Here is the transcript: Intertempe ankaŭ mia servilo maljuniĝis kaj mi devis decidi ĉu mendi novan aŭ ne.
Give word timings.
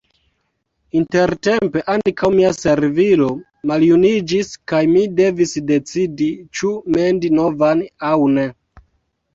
Intertempe 1.01 1.83
ankaŭ 1.95 2.31
mia 2.37 2.53
servilo 2.61 3.27
maljuniĝis 3.73 4.51
kaj 4.73 4.81
mi 4.97 5.05
devis 5.21 5.55
decidi 5.75 6.33
ĉu 6.59 6.75
mendi 6.99 7.35
novan 7.41 7.87
aŭ 8.13 8.17
ne. 8.39 8.51